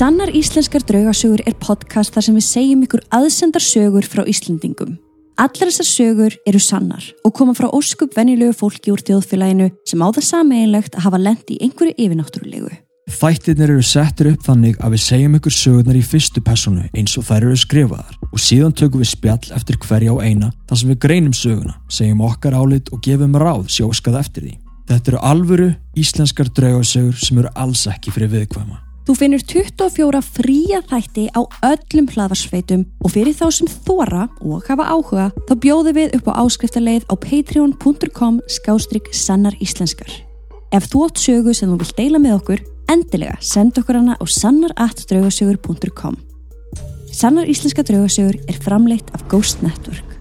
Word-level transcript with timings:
Sannar 0.00 0.30
íslenskar 0.32 0.80
draugasögur 0.88 1.42
er 1.44 1.52
podcast 1.60 2.14
þar 2.14 2.24
sem 2.24 2.36
við 2.38 2.44
segjum 2.46 2.84
ykkur 2.86 3.00
aðsendar 3.12 3.60
sögur 3.60 4.06
frá 4.08 4.22
Íslendingum. 4.24 4.94
Allar 5.36 5.68
þessar 5.68 5.88
sögur 5.90 6.36
eru 6.48 6.62
sannar 6.64 7.04
og 7.20 7.34
koma 7.36 7.52
frá 7.58 7.66
óskup 7.68 8.16
venjulegu 8.16 8.54
fólki 8.56 8.94
úr 8.94 9.04
þjóðfélaginu 9.04 9.68
sem 9.84 10.00
á 10.00 10.08
það 10.08 10.26
sameinlegt 10.30 10.96
að 10.96 11.04
hafa 11.04 11.20
lent 11.20 11.52
í 11.52 11.60
einhverju 11.60 11.98
yfirnáttúrulegu. 12.00 12.72
Þættirnir 13.12 13.74
eru 13.76 13.84
settir 13.84 14.32
upp 14.32 14.48
þannig 14.48 14.80
að 14.80 14.96
við 14.96 15.06
segjum 15.10 15.38
ykkur 15.42 15.58
sögurnar 15.58 16.00
í 16.00 16.04
fyrstu 16.14 16.46
personu 16.48 16.88
eins 16.96 17.20
og 17.20 17.28
þær 17.28 17.50
eru 17.50 17.60
skrifaðar 17.60 18.18
og 18.32 18.40
síðan 18.48 18.76
tökum 18.80 19.04
við 19.04 19.12
spjall 19.12 19.52
eftir 19.52 19.82
hverja 19.84 20.16
á 20.16 20.24
eina 20.24 20.54
þar 20.64 20.80
sem 20.80 20.94
við 20.94 21.02
greinum 21.04 21.36
söguna, 21.36 21.76
segjum 21.92 22.24
okkar 22.24 22.56
álit 22.56 22.88
og 22.88 23.04
gefum 23.04 23.36
ráð 23.36 23.66
sjóskað 23.68 24.22
eftir 24.24 24.48
því. 24.48 24.60
Þetta 24.88 25.12
eru 25.12 25.26
alvöru 25.34 25.72
íslenskar 25.92 26.48
draugasögur 26.56 27.20
sem 27.20 27.44
eru 27.44 27.52
alls 27.52 27.84
ekki 27.90 28.16
fyrir 28.16 28.32
viðkvæma. 28.38 28.86
Þú 29.10 29.16
finnur 29.18 29.40
24 29.42 30.18
fría 30.22 30.78
þætti 30.86 31.24
á 31.34 31.42
öllum 31.66 32.06
hlaðarsveitum 32.12 32.84
og 33.02 33.10
fyrir 33.10 33.34
þá 33.34 33.48
sem 33.56 33.66
þóra 33.66 34.28
og 34.38 34.68
hafa 34.68 34.84
áhuga 34.86 35.24
þá 35.48 35.50
bjóðum 35.64 35.96
við 35.96 36.14
upp 36.20 36.28
á 36.30 36.38
áskriftarleið 36.44 37.08
á 37.10 37.14
patreon.com 37.18 38.38
skástrygg 38.46 39.10
sannar 39.10 39.56
íslenskar. 39.58 40.14
Ef 40.70 40.86
þú 40.92 41.02
átt 41.08 41.24
sögu 41.24 41.56
sem 41.58 41.72
þú 41.72 41.80
vilt 41.80 41.98
deila 41.98 42.22
með 42.22 42.36
okkur, 42.36 42.62
endilega 42.86 43.34
senda 43.42 43.82
okkur 43.82 43.98
hana 43.98 44.14
á 44.14 44.24
sannaratdraugasögur.com 44.30 46.14
Sannar 47.10 47.50
íslenska 47.50 47.82
draugasögur 47.82 48.38
er 48.46 48.62
framleitt 48.62 49.10
af 49.10 49.26
Ghost 49.26 49.66
Network. 49.66 50.19